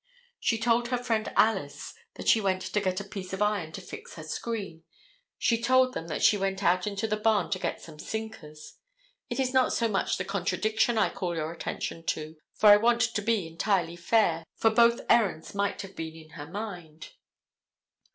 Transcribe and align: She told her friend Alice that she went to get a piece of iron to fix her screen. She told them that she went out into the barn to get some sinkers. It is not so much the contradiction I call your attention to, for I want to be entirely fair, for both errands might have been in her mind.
She 0.39 0.57
told 0.57 0.87
her 0.87 0.97
friend 0.97 1.31
Alice 1.35 1.93
that 2.15 2.27
she 2.27 2.41
went 2.41 2.63
to 2.63 2.81
get 2.81 2.99
a 2.99 3.03
piece 3.03 3.33
of 3.33 3.41
iron 3.43 3.71
to 3.73 3.81
fix 3.81 4.15
her 4.15 4.23
screen. 4.23 4.81
She 5.37 5.61
told 5.61 5.93
them 5.93 6.07
that 6.07 6.23
she 6.23 6.37
went 6.37 6.63
out 6.63 6.87
into 6.87 7.07
the 7.07 7.17
barn 7.17 7.51
to 7.51 7.59
get 7.59 7.79
some 7.83 7.99
sinkers. 7.99 8.77
It 9.29 9.39
is 9.39 9.53
not 9.53 9.73
so 9.73 9.87
much 9.87 10.17
the 10.17 10.25
contradiction 10.25 10.97
I 10.97 11.09
call 11.13 11.35
your 11.35 11.53
attention 11.53 12.03
to, 12.07 12.35
for 12.55 12.69
I 12.69 12.77
want 12.77 13.01
to 13.01 13.21
be 13.21 13.45
entirely 13.45 13.95
fair, 13.95 14.43
for 14.55 14.71
both 14.71 15.01
errands 15.07 15.53
might 15.53 15.83
have 15.83 15.95
been 15.95 16.15
in 16.15 16.31
her 16.31 16.47
mind. 16.47 17.09